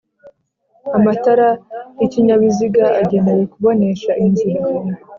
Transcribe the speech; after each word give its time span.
amatara 0.97 1.49
y'ikinyabiziga 1.97 2.85
agenewe 3.01 3.43
kubonesha 3.53 4.11
inzira 4.23 4.61